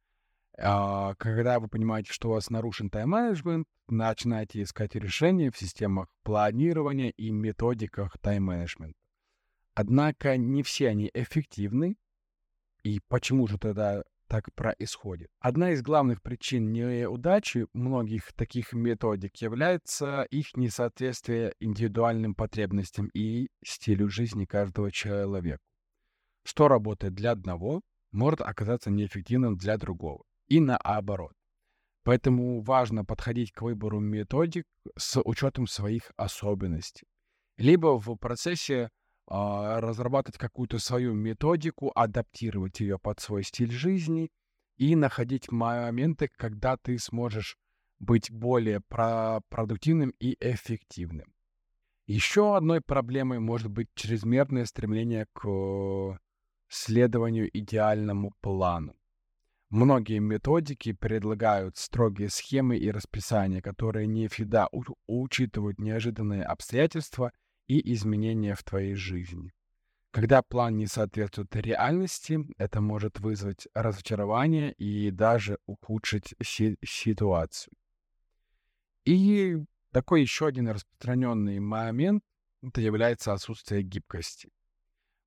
А, 0.57 1.13
когда 1.15 1.59
вы 1.59 1.67
понимаете, 1.67 2.11
что 2.11 2.29
у 2.29 2.31
вас 2.33 2.49
нарушен 2.49 2.89
тайм-менеджмент, 2.89 3.67
начинаете 3.87 4.63
искать 4.63 4.95
решения 4.95 5.51
в 5.51 5.57
системах 5.57 6.07
планирования 6.23 7.09
и 7.09 7.29
методиках 7.29 8.17
тайм-менеджмента. 8.19 8.97
Однако 9.75 10.37
не 10.37 10.63
все 10.63 10.89
они 10.89 11.11
эффективны. 11.13 11.97
И 12.83 13.01
почему 13.07 13.47
же 13.47 13.57
тогда 13.57 14.03
так 14.27 14.53
происходит? 14.53 15.29
Одна 15.39 15.71
из 15.71 15.81
главных 15.81 16.21
причин 16.21 16.71
неудачи 16.71 17.67
многих 17.73 18.33
таких 18.33 18.73
методик 18.73 19.35
является 19.37 20.23
их 20.23 20.55
несоответствие 20.55 21.53
индивидуальным 21.59 22.35
потребностям 22.35 23.07
и 23.13 23.49
стилю 23.63 24.09
жизни 24.09 24.45
каждого 24.45 24.91
человека. 24.91 25.61
Что 26.43 26.67
работает 26.67 27.13
для 27.13 27.31
одного, 27.31 27.81
может 28.11 28.41
оказаться 28.41 28.91
неэффективным 28.91 29.57
для 29.57 29.77
другого. 29.77 30.23
И 30.47 30.59
наоборот. 30.59 31.33
Поэтому 32.03 32.61
важно 32.61 33.03
подходить 33.03 33.51
к 33.51 33.63
выбору 33.63 33.99
методик 33.99 34.65
с 34.95 35.19
учетом 35.21 35.65
своих 35.65 36.11
особенностей. 36.17 37.07
Либо 37.57 37.99
в 37.99 38.15
процессе 38.15 38.89
разрабатывать 39.27 40.37
какую-то 40.37 40.79
свою 40.79 41.13
методику, 41.13 41.91
адаптировать 41.95 42.79
ее 42.79 42.99
под 42.99 43.19
свой 43.19 43.43
стиль 43.43 43.71
жизни 43.71 44.31
и 44.77 44.95
находить 44.95 45.51
моменты, 45.51 46.29
когда 46.35 46.77
ты 46.77 46.97
сможешь 46.99 47.57
быть 47.99 48.29
более 48.29 48.81
про 48.81 49.41
продуктивным 49.49 50.11
и 50.19 50.35
эффективным. 50.39 51.33
Еще 52.05 52.55
одной 52.55 52.81
проблемой 52.81 53.39
может 53.39 53.71
быть 53.71 53.87
чрезмерное 53.95 54.65
стремление 54.65 55.25
к 55.33 56.19
следованию 56.67 57.49
идеальному 57.57 58.33
плану. 58.41 58.95
Многие 59.69 60.19
методики 60.19 60.93
предлагают 60.93 61.77
строгие 61.77 62.29
схемы 62.29 62.77
и 62.77 62.91
расписания, 62.91 63.61
которые 63.61 64.05
не 64.05 64.27
всегда 64.27 64.69
учитывают 65.07 65.79
неожиданные 65.79 66.43
обстоятельства– 66.43 67.31
и 67.67 67.93
изменения 67.93 68.55
в 68.55 68.63
твоей 68.63 68.95
жизни. 68.95 69.51
Когда 70.11 70.41
план 70.41 70.77
не 70.77 70.87
соответствует 70.87 71.55
реальности, 71.55 72.39
это 72.57 72.79
может 72.79 73.19
вызвать 73.19 73.67
разочарование 73.73 74.71
и 74.73 75.11
даже 75.11 75.57
ухудшить 75.65 76.35
си- 76.41 76.77
ситуацию. 76.85 77.73
И 79.03 79.57
такой 79.91 80.21
еще 80.21 80.47
один 80.47 80.69
распространенный 80.69 81.59
момент 81.59 82.23
это 82.61 82.81
является 82.81 83.33
отсутствие 83.33 83.83
гибкости. 83.83 84.49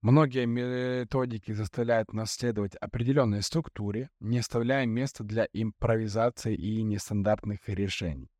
Многие 0.00 0.46
методики 0.46 1.52
заставляют 1.52 2.12
нас 2.12 2.32
следовать 2.32 2.76
определенной 2.76 3.42
структуре, 3.42 4.10
не 4.20 4.38
оставляя 4.38 4.86
места 4.86 5.24
для 5.24 5.48
импровизации 5.52 6.54
и 6.54 6.82
нестандартных 6.82 7.68
решений. 7.68 8.30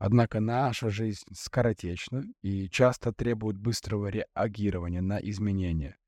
Однако 0.00 0.40
наша 0.40 0.88
жизнь 0.88 1.26
скоротечна 1.30 2.24
и 2.40 2.70
часто 2.70 3.12
требует 3.12 3.58
быстрого 3.58 4.06
реагирования 4.06 5.02
на 5.02 5.18
изменения. 5.18 5.98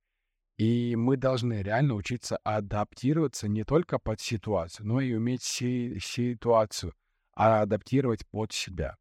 И 0.57 0.97
мы 0.97 1.19
должны 1.19 1.63
реально 1.63 1.95
учиться 1.95 2.39
адаптироваться 2.39 3.49
не 3.49 3.65
только 3.65 3.99
под 3.99 4.19
ситуацию, 4.19 4.87
но 4.87 5.03
и 5.03 5.13
уметь 5.13 5.43
си- 5.43 5.99
ситуацию 6.01 6.95
адаптировать 7.35 8.27
под 8.29 8.53
себя. 8.53 8.97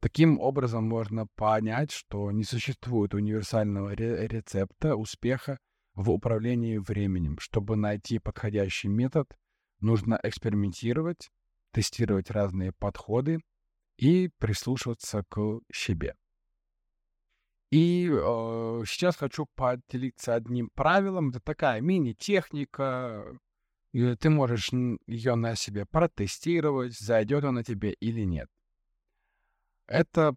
Таким 0.00 0.40
образом 0.40 0.82
можно 0.82 1.28
понять, 1.36 1.92
что 1.92 2.32
не 2.32 2.42
существует 2.42 3.14
универсального 3.14 3.94
ре- 3.94 4.26
рецепта 4.26 4.96
успеха 4.96 5.60
в 5.94 6.10
управлении 6.10 6.78
временем. 6.78 7.38
Чтобы 7.38 7.76
найти 7.76 8.18
подходящий 8.18 8.88
метод, 8.88 9.32
нужно 9.78 10.18
экспериментировать, 10.24 11.30
тестировать 11.70 12.32
разные 12.32 12.72
подходы 12.72 13.38
и 13.98 14.28
прислушиваться 14.38 15.24
к 15.28 15.60
себе. 15.72 16.14
И 17.70 18.08
э, 18.10 18.82
сейчас 18.86 19.16
хочу 19.16 19.46
поделиться 19.54 20.34
одним 20.34 20.70
правилом. 20.70 21.30
Это 21.30 21.40
такая 21.40 21.82
мини-техника. 21.82 23.38
Ты 23.92 24.30
можешь 24.30 24.70
ее 25.06 25.34
на 25.34 25.54
себе 25.54 25.84
протестировать, 25.84 26.98
зайдет 26.98 27.44
она 27.44 27.62
тебе 27.62 27.92
или 27.92 28.22
нет. 28.22 28.48
Это 29.86 30.34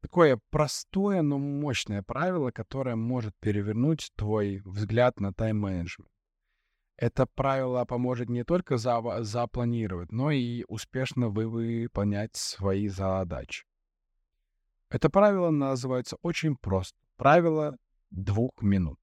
такое 0.00 0.38
простое, 0.50 1.22
но 1.22 1.38
мощное 1.38 2.02
правило, 2.02 2.50
которое 2.50 2.96
может 2.96 3.34
перевернуть 3.40 4.12
твой 4.16 4.60
взгляд 4.64 5.18
на 5.20 5.32
тайм-менеджмент. 5.32 6.11
Это 7.02 7.26
правило 7.26 7.84
поможет 7.84 8.28
не 8.28 8.44
только 8.44 8.76
за, 8.76 9.02
запланировать, 9.24 10.12
но 10.12 10.30
и 10.30 10.64
успешно 10.68 11.30
выполнять 11.30 12.36
свои 12.36 12.86
задачи. 12.86 13.64
Это 14.88 15.10
правило 15.10 15.50
называется 15.50 16.16
очень 16.22 16.54
просто. 16.54 16.96
Правило 17.16 17.76
двух 18.10 18.52
минут. 18.62 19.00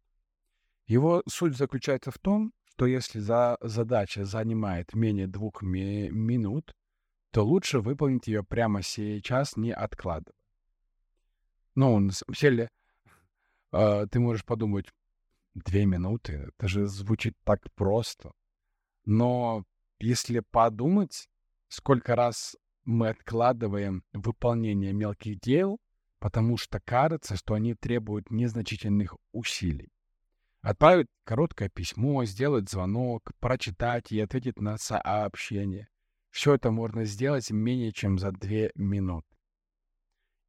Его 0.88 1.24
суть 1.28 1.58
заключается 1.58 2.12
в 2.12 2.20
том, 2.20 2.54
что 2.72 2.86
если 2.86 3.20
за 3.20 3.58
задача 3.60 4.24
занимает 4.24 4.94
менее 4.94 5.28
двух 5.28 5.62
ми 5.62 6.10
минут, 6.10 6.74
то 7.32 7.46
лучше 7.46 7.82
выполнить 7.82 8.28
ее 8.28 8.46
прямо 8.46 8.82
сейчас, 8.82 9.58
не 9.58 9.74
откладывая. 9.74 10.40
Ну, 11.76 12.00
на 12.00 12.14
самом 12.14 12.34
деле, 12.34 12.70
э, 13.74 14.08
ты 14.10 14.22
можешь 14.22 14.46
подумать, 14.46 14.86
Две 15.54 15.86
минуты. 15.86 16.50
Это 16.58 16.68
же 16.68 16.88
звучит 16.88 17.36
так 17.44 17.62
просто. 17.74 18.32
Но 19.06 19.66
если 20.00 20.40
подумать, 20.40 21.30
сколько 21.68 22.16
раз 22.16 22.56
мы 22.86 23.10
откладываем 23.10 24.04
выполнение 24.14 24.94
мелких 24.94 25.40
дел, 25.40 25.80
потому 26.20 26.58
что 26.58 26.80
кажется, 26.80 27.36
что 27.36 27.54
они 27.54 27.74
требуют 27.74 28.30
незначительных 28.30 29.16
усилий. 29.32 29.90
Отправить 30.62 31.08
короткое 31.24 31.70
письмо, 31.70 32.26
сделать 32.26 32.70
звонок, 32.70 33.32
прочитать 33.40 34.12
и 34.12 34.20
ответить 34.20 34.60
на 34.60 34.78
сообщение. 34.78 35.88
Все 36.30 36.56
это 36.56 36.70
можно 36.72 37.06
сделать 37.06 37.50
менее 37.50 37.92
чем 37.92 38.20
за 38.20 38.32
две 38.32 38.72
минуты. 38.76 39.28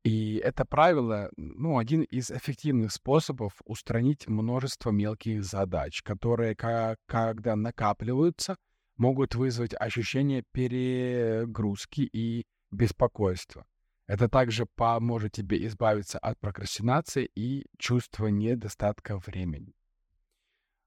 И 0.02 0.36
это 0.36 0.64
правило, 0.64 1.30
ну, 1.36 1.76
один 1.76 2.02
из 2.02 2.30
эффективных 2.30 2.90
способов 2.90 3.60
устранить 3.64 4.28
множество 4.28 4.90
мелких 4.90 5.44
задач, 5.44 6.02
которые, 6.02 6.56
когда 6.56 7.56
накапливаются, 7.56 8.56
могут 8.96 9.34
вызвать 9.34 9.74
ощущение 9.78 10.42
перегрузки 10.52 12.00
и 12.00 12.46
беспокойства. 12.70 13.66
Это 14.06 14.28
также 14.28 14.66
поможет 14.74 15.32
тебе 15.32 15.66
избавиться 15.66 16.18
от 16.18 16.38
прокрастинации 16.40 17.30
и 17.34 17.66
чувства 17.78 18.28
недостатка 18.28 19.18
времени. 19.18 19.74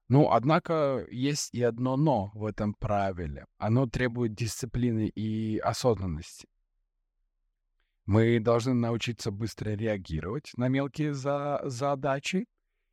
Ну, 0.08 0.30
однако 0.30 1.06
есть 1.10 1.54
и 1.54 1.62
одно 1.62 1.96
«но» 1.96 2.30
в 2.34 2.44
этом 2.44 2.74
правиле. 2.74 3.46
Оно 3.58 3.86
требует 3.86 4.34
дисциплины 4.34 5.06
и 5.06 5.58
осознанности. 5.58 6.48
Мы 8.06 8.38
должны 8.38 8.74
научиться 8.74 9.30
быстро 9.30 9.70
реагировать 9.70 10.52
на 10.56 10.68
мелкие 10.68 11.14
за 11.14 11.60
задачи 11.64 12.46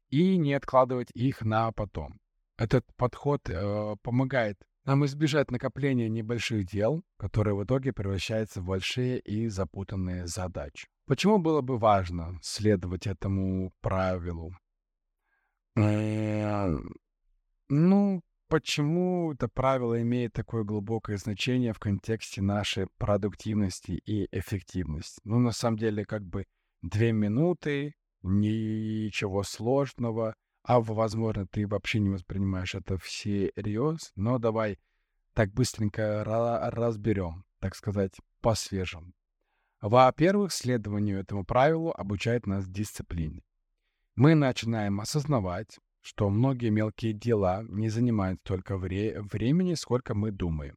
и 0.09 0.37
не 0.37 0.53
откладывать 0.53 1.11
их 1.13 1.41
на 1.41 1.71
потом. 1.71 2.19
Этот 2.57 2.85
подход 2.95 3.49
э, 3.49 3.95
помогает 4.03 4.57
нам 4.85 5.05
избежать 5.05 5.51
накопления 5.51 6.09
небольших 6.09 6.65
дел, 6.65 7.03
которые 7.17 7.55
в 7.55 7.63
итоге 7.63 7.93
превращаются 7.93 8.61
в 8.61 8.65
большие 8.65 9.19
и 9.19 9.47
запутанные 9.47 10.27
задачи. 10.27 10.87
Почему 11.07 11.39
было 11.39 11.61
бы 11.61 11.77
важно 11.77 12.39
следовать 12.41 13.05
этому 13.05 13.71
правилу? 13.81 14.53
Э, 15.75 16.77
ну, 17.69 18.21
почему 18.51 19.31
это 19.31 19.47
правило 19.47 20.01
имеет 20.01 20.33
такое 20.33 20.65
глубокое 20.65 21.15
значение 21.15 21.71
в 21.71 21.79
контексте 21.79 22.41
нашей 22.41 22.87
продуктивности 22.97 23.91
и 23.91 24.27
эффективности? 24.37 25.21
Ну, 25.23 25.39
на 25.39 25.53
самом 25.53 25.77
деле, 25.77 26.03
как 26.05 26.25
бы 26.25 26.45
две 26.81 27.13
минуты, 27.13 27.95
ничего 28.21 29.43
сложного, 29.43 30.35
а, 30.63 30.81
возможно, 30.81 31.47
ты 31.47 31.65
вообще 31.65 31.99
не 31.99 32.09
воспринимаешь 32.09 32.75
это 32.75 32.97
всерьез, 32.97 34.11
но 34.15 34.37
давай 34.37 34.79
так 35.33 35.53
быстренько 35.53 36.25
разберем, 36.25 37.45
так 37.59 37.73
сказать, 37.73 38.17
по-свежему. 38.41 39.13
Во-первых, 39.79 40.51
следованию 40.51 41.21
этому 41.21 41.45
правилу 41.45 41.93
обучает 41.97 42.45
нас 42.47 42.67
дисциплине. 42.67 43.43
Мы 44.15 44.35
начинаем 44.35 44.99
осознавать, 44.99 45.79
что 46.01 46.29
многие 46.29 46.69
мелкие 46.69 47.13
дела 47.13 47.63
не 47.69 47.89
занимают 47.89 48.39
столько 48.43 48.77
вре- 48.77 49.21
времени, 49.21 49.75
сколько 49.75 50.13
мы 50.15 50.31
думаем. 50.31 50.75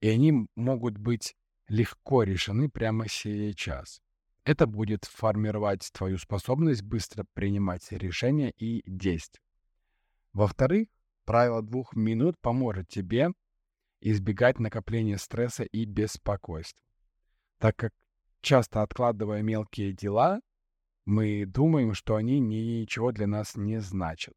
И 0.00 0.08
они 0.08 0.48
могут 0.56 0.98
быть 0.98 1.34
легко 1.68 2.24
решены 2.24 2.68
прямо 2.68 3.08
сейчас. 3.08 4.00
Это 4.44 4.66
будет 4.66 5.04
формировать 5.04 5.90
твою 5.92 6.18
способность 6.18 6.82
быстро 6.82 7.24
принимать 7.34 7.90
решения 7.90 8.50
и 8.50 8.82
действовать. 8.86 9.42
Во-вторых, 10.32 10.88
правило 11.24 11.62
двух 11.62 11.96
минут 11.96 12.36
поможет 12.40 12.88
тебе 12.88 13.30
избегать 14.00 14.60
накопления 14.60 15.18
стресса 15.18 15.64
и 15.64 15.84
беспокойства. 15.84 16.80
Так 17.58 17.76
как 17.76 17.92
часто 18.40 18.82
откладывая 18.82 19.42
мелкие 19.42 19.92
дела, 19.92 20.40
мы 21.06 21.44
думаем, 21.46 21.94
что 21.94 22.16
они 22.16 22.38
ничего 22.38 23.12
для 23.12 23.26
нас 23.26 23.56
не 23.56 23.80
значат. 23.80 24.34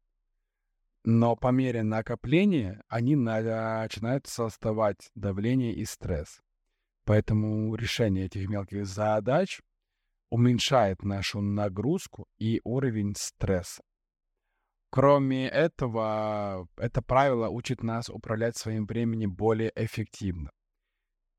Но 1.04 1.34
по 1.34 1.48
мере 1.48 1.82
накопления 1.82 2.82
они 2.88 3.16
начинают 3.16 4.26
создавать 4.26 5.10
давление 5.14 5.74
и 5.74 5.84
стресс. 5.84 6.40
Поэтому 7.04 7.74
решение 7.74 8.26
этих 8.26 8.48
мелких 8.48 8.86
задач 8.86 9.60
уменьшает 10.30 11.02
нашу 11.02 11.40
нагрузку 11.40 12.28
и 12.38 12.60
уровень 12.64 13.14
стресса. 13.16 13.82
Кроме 14.90 15.48
этого, 15.48 16.68
это 16.76 17.00
правило 17.00 17.48
учит 17.48 17.82
нас 17.82 18.08
управлять 18.08 18.56
своим 18.56 18.86
временем 18.86 19.32
более 19.32 19.72
эффективно. 19.76 20.50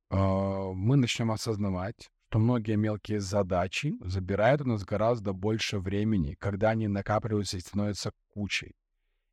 А, 0.10 0.72
мы 0.74 0.96
начнем 0.96 1.32
осознавать, 1.32 2.10
что 2.30 2.40
многие 2.40 2.78
мелкие 2.78 3.20
задачи 3.20 3.94
забирают 4.02 4.62
у 4.62 4.66
нас 4.66 4.86
гораздо 4.86 5.34
больше 5.34 5.80
времени, 5.80 6.36
когда 6.40 6.70
они 6.70 6.88
накапливаются 6.88 7.58
и 7.58 7.62
становятся 7.62 8.14
кучей. 8.34 8.74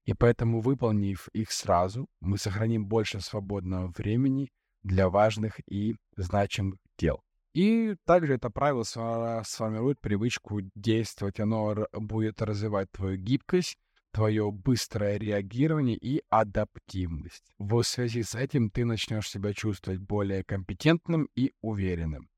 И 0.08 0.14
поэтому, 0.14 0.62
выполнив 0.62 1.28
их 1.34 1.52
сразу, 1.52 2.08
мы 2.20 2.38
сохраним 2.38 2.86
больше 2.86 3.20
свободного 3.20 3.92
времени 3.94 4.48
для 4.82 5.10
важных 5.10 5.60
и 5.70 5.96
значимых 6.16 6.78
дел. 6.96 7.20
И 7.52 7.94
также 8.06 8.36
это 8.36 8.48
правило 8.48 8.84
сформирует 8.84 10.00
привычку 10.00 10.60
действовать. 10.74 11.40
Оно 11.40 11.86
будет 11.92 12.40
развивать 12.40 12.90
твою 12.90 13.18
гибкость, 13.18 13.76
твое 14.10 14.50
быстрое 14.50 15.18
реагирование 15.18 15.98
и 15.98 16.22
адаптивность. 16.30 17.44
В 17.58 17.82
связи 17.82 18.22
с 18.22 18.34
этим 18.34 18.70
ты 18.70 18.86
начнешь 18.86 19.28
себя 19.28 19.52
чувствовать 19.52 20.00
более 20.00 20.42
компетентным 20.42 21.28
и 21.34 21.52
уверенным. 21.60 22.30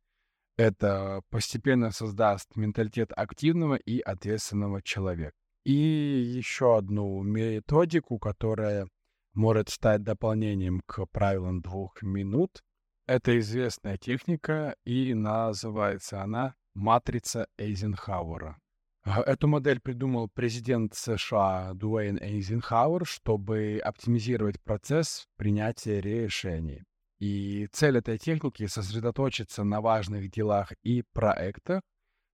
Это 0.57 1.23
постепенно 1.31 1.93
создаст 1.93 2.57
менталитет 2.57 3.13
активного 3.15 3.77
и 3.77 4.01
ответственного 4.01 4.83
человека. 4.83 5.37
И 5.65 5.73
еще 5.73 6.79
одну 6.79 7.23
методику, 7.23 8.19
которая 8.19 8.89
может 9.35 9.69
стать 9.69 10.03
дополнением 10.03 10.81
к 10.87 11.07
правилам 11.07 11.61
двух 11.61 12.03
минут. 12.03 12.63
Это 13.07 13.39
известная 13.39 13.97
техника, 13.97 14.77
и 14.85 15.15
называется 15.15 16.23
она 16.23 16.55
«Матрица 16.75 17.47
Эйзенхауэра». 17.59 18.59
Эту 19.05 19.49
модель 19.49 19.81
придумал 19.81 20.29
президент 20.29 20.95
США 20.95 21.73
Дуэйн 21.75 22.19
Эйзенхауэр, 22.19 23.07
чтобы 23.07 23.81
оптимизировать 23.83 24.61
процесс 24.63 25.27
принятия 25.37 26.01
решений. 26.01 26.85
И 27.19 27.67
цель 27.73 27.99
этой 27.99 28.19
техники— 28.19 28.67
сосредоточиться 28.69 29.65
на 29.65 29.81
важных 29.81 30.31
делах 30.31 30.73
и 30.83 31.03
проектах, 31.13 31.83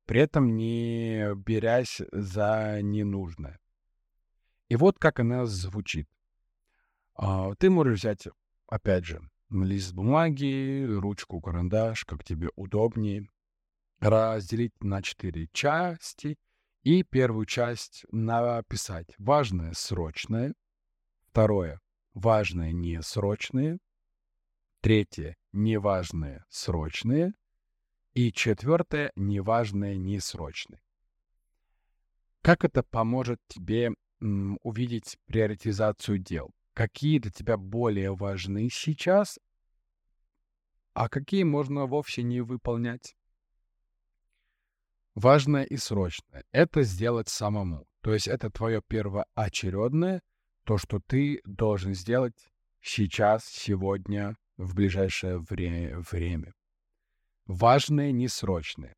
при 0.06 0.20
этом 0.20 0.56
не 0.56 1.34
берясь 1.34 2.00
за 2.12 2.80
ненужное. 2.80 3.58
И 4.68 4.76
вот 4.76 4.98
как 4.98 5.20
она 5.20 5.46
звучит. 5.46 6.08
А, 7.14 7.54
ты 7.56 7.70
можешь 7.70 8.00
взять, 8.00 8.28
опять 8.68 9.04
же, 9.04 9.20
лист 9.50 9.92
бумаги, 9.92 10.84
ручку, 10.84 11.40
карандаш, 11.40 12.04
как 12.04 12.24
тебе 12.24 12.48
удобнее, 12.56 13.28
разделить 14.00 14.82
на 14.82 15.02
четыре 15.02 15.48
части 15.52 16.38
и 16.82 17.02
первую 17.02 17.46
часть 17.46 18.04
написать 18.10 19.08
важное, 19.18 19.72
срочное, 19.72 20.54
второе 21.30 21.80
важное, 22.14 22.72
несрочное, 22.72 23.78
третье 24.80 25.36
неважное, 25.52 26.44
срочное— 26.48 27.34
и 28.16 28.32
четвертое, 28.32 29.12
неважное, 29.14 29.94
несрочное. 29.94 30.80
Как 32.40 32.64
это 32.64 32.82
поможет 32.82 33.38
тебе 33.46 33.90
увидеть 34.62 35.18
приоритизацию 35.26 36.16
дел? 36.16 36.50
Какие 36.72 37.18
для 37.18 37.30
тебя 37.30 37.58
более 37.58 38.16
важны 38.16 38.70
сейчас, 38.72 39.38
а 40.94 41.10
какие 41.10 41.42
можно 41.42 41.84
вовсе 41.84 42.22
не 42.22 42.40
выполнять? 42.40 43.14
Важное 45.14 45.64
и 45.64 45.76
срочное— 45.76 46.44
это 46.52 46.84
сделать 46.84 47.28
самому. 47.28 47.86
То 48.00 48.14
есть 48.14 48.28
это 48.28 48.48
твое 48.48 48.80
первоочередное, 48.80 50.22
то, 50.64 50.78
что 50.78 51.00
ты 51.00 51.42
должен 51.44 51.92
сделать 51.92 52.48
сейчас, 52.80 53.44
сегодня, 53.44 54.38
в 54.56 54.74
ближайшее 54.74 55.38
вре- 55.38 55.98
время 55.98 56.55
важные, 57.46 58.12
несрочные. 58.12 58.94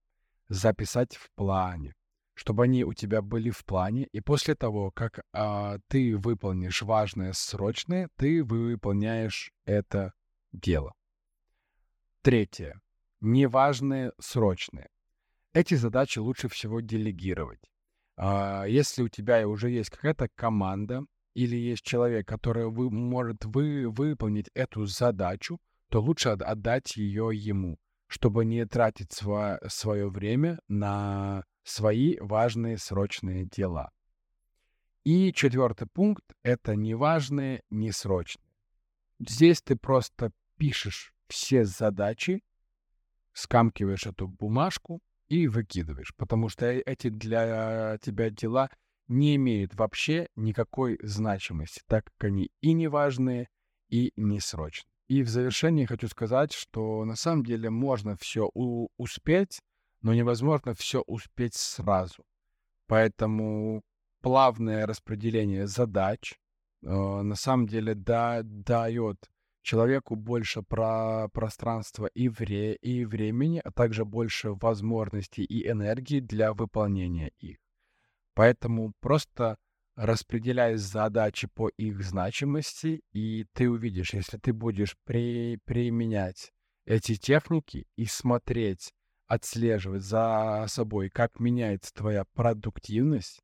Записать 0.48 1.16
в 1.16 1.30
плане, 1.34 1.94
чтобы 2.34 2.64
они 2.64 2.84
у 2.84 2.94
тебя 2.94 3.20
были 3.20 3.50
в 3.50 3.64
плане, 3.64 4.08
и 4.12 4.20
после 4.20 4.54
того, 4.54 4.90
как 4.90 5.20
а, 5.32 5.78
ты 5.88 6.16
выполнишь 6.16 6.82
важное, 6.82 7.32
срочное, 7.32 8.08
ты 8.16 8.42
выполняешь 8.42 9.52
это 9.66 10.12
дело. 10.52 10.94
Третье. 12.22 12.80
Неважные, 13.20 14.12
срочные. 14.18 14.88
Эти 15.52 15.74
задачи 15.74 16.18
лучше 16.18 16.48
всего 16.48 16.80
делегировать. 16.80 17.60
А, 18.16 18.64
если 18.64 19.02
у 19.02 19.08
тебя 19.08 19.46
уже 19.46 19.70
есть 19.70 19.90
какая-то 19.90 20.28
команда 20.34 21.02
или 21.34 21.56
есть 21.56 21.82
человек, 21.84 22.26
который 22.26 22.70
вы, 22.70 22.90
может 22.90 23.44
вы, 23.44 23.88
выполнить 23.88 24.48
эту 24.54 24.86
задачу, 24.86 25.58
то 25.88 26.00
лучше 26.00 26.30
отдать 26.30 26.96
ее 26.96 27.30
ему, 27.32 27.78
чтобы 28.08 28.44
не 28.44 28.66
тратить 28.66 29.12
сва- 29.12 29.60
свое 29.68 30.08
время 30.08 30.58
на 30.66 31.44
свои 31.62 32.18
важные 32.18 32.78
срочные 32.78 33.44
дела. 33.44 33.90
И 35.04 35.32
четвертый 35.32 35.86
пункт— 35.86 36.24
это 36.42 36.74
неважные, 36.74 37.62
несрочные. 37.70 38.44
Здесь 39.20 39.62
ты 39.62 39.76
просто 39.76 40.32
пишешь 40.56 41.12
все 41.28 41.64
задачи, 41.64 42.42
скамкиваешь 43.32 44.06
эту 44.06 44.26
бумажку 44.26 45.00
и 45.28 45.46
выкидываешь, 45.46 46.14
потому 46.16 46.48
что 46.48 46.66
э, 46.66 46.80
эти 46.80 47.08
для 47.10 47.98
тебя 48.02 48.30
дела 48.30 48.70
не 49.06 49.36
имеют 49.36 49.74
вообще 49.74 50.28
никакой 50.36 50.98
значимости, 51.02 51.82
так 51.86 52.04
как 52.04 52.24
они 52.24 52.50
и 52.60 52.72
неважные, 52.72 53.48
и 53.88 54.12
несрочные. 54.16 54.97
И 55.08 55.22
в 55.22 55.28
завершении 55.28 55.86
хочу 55.86 56.06
сказать, 56.08 56.52
что 56.52 57.04
на 57.04 57.16
самом 57.16 57.44
деле 57.44 57.70
можно 57.70 58.14
все 58.16 58.50
успеть, 58.98 59.60
но 60.02 60.14
невозможно 60.14 60.74
все 60.74 61.02
успеть 61.06 61.54
сразу. 61.54 62.24
Поэтому 62.86 63.82
плавное 64.20 64.86
распределение 64.86 65.66
задач 65.66 66.34
э, 66.82 66.88
на 66.88 67.34
самом 67.34 67.66
деле 67.66 67.94
да, 67.94 68.42
дает 68.42 69.16
человеку 69.62 70.14
больше 70.14 70.62
про 70.62 71.28
пространства 71.28 72.06
и, 72.06 72.28
вре 72.28 72.74
и 72.74 73.04
времени, 73.04 73.60
а 73.64 73.70
также 73.70 74.04
больше 74.04 74.52
возможностей 74.52 75.44
и 75.44 75.68
энергии 75.68 76.20
для 76.20 76.52
выполнения 76.52 77.32
их. 77.38 77.58
Поэтому 78.34 78.92
просто 79.00 79.56
распределяй 79.98 80.76
задачи 80.76 81.48
по 81.48 81.68
их 81.70 82.02
значимости, 82.04 83.02
и 83.12 83.46
ты 83.52 83.68
увидишь, 83.68 84.14
если 84.14 84.38
ты 84.38 84.52
будешь 84.52 84.96
при 85.04 85.58
применять 85.64 86.52
эти 86.84 87.16
техники 87.16 87.86
и 87.96 88.06
смотреть, 88.06 88.92
отслеживать 89.26 90.02
за 90.02 90.64
собой, 90.68 91.10
как 91.10 91.40
меняется 91.40 91.92
твоя 91.92 92.24
продуктивность, 92.32 93.40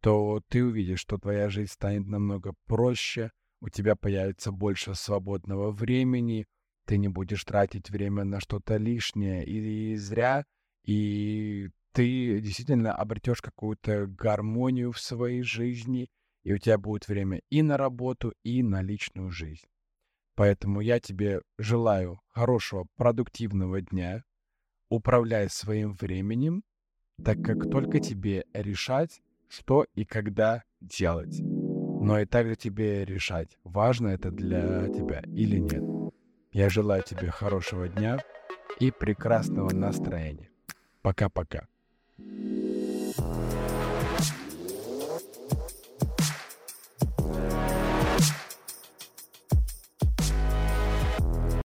то 0.00 0.40
ты 0.48 0.64
увидишь, 0.64 1.00
что 1.00 1.18
твоя 1.18 1.50
жизнь 1.50 1.70
станет 1.70 2.06
намного 2.06 2.54
проще, 2.66 3.30
у 3.60 3.68
тебя 3.68 3.94
появится 3.94 4.52
больше 4.52 4.94
свободного 4.94 5.70
времени, 5.70 6.46
ты 6.86 6.96
не 6.96 7.08
будешь 7.08 7.44
тратить 7.44 7.90
время 7.90 8.24
на 8.24 8.40
что-то 8.40 8.78
лишнее. 8.78 9.44
И 9.44 9.94
зря, 9.96 10.46
и 10.82 11.68
ты 11.92 12.40
действительно 12.40 12.94
обретешь 12.94 13.42
какую-то 13.42 14.06
гармонию 14.06 14.92
в 14.92 15.00
своей 15.00 15.42
жизни, 15.42 16.08
и 16.42 16.52
у 16.52 16.58
тебя 16.58 16.78
будет 16.78 17.08
время 17.08 17.40
и 17.50 17.62
на 17.62 17.76
работу, 17.76 18.32
и 18.42 18.62
на 18.62 18.82
личную 18.82 19.30
жизнь. 19.30 19.66
Поэтому 20.34 20.80
я 20.80 21.00
тебе 21.00 21.42
желаю 21.58 22.20
хорошего, 22.28 22.86
продуктивного 22.96 23.80
дня. 23.80 24.24
Управляй 24.88 25.48
своим 25.50 25.92
временем, 25.92 26.64
так 27.22 27.40
как 27.42 27.68
только 27.70 28.00
тебе 28.00 28.44
решать, 28.54 29.20
что 29.48 29.86
и 29.94 30.04
когда 30.04 30.64
делать 30.80 31.42
но 32.00 32.18
и 32.18 32.24
также 32.24 32.56
тебе 32.56 33.04
решать, 33.04 33.58
важно 33.62 34.08
это 34.08 34.30
для 34.30 34.88
тебя 34.88 35.22
или 35.34 35.58
нет. 35.58 35.84
Я 36.50 36.70
желаю 36.70 37.02
тебе 37.02 37.30
хорошего 37.30 37.88
дня 37.88 38.18
и 38.80 38.90
прекрасного 38.90 39.72
настроения. 39.72 40.48
Пока-пока. 41.02 41.68
you 42.26 43.69